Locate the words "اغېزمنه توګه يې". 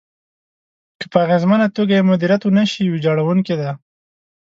1.25-2.07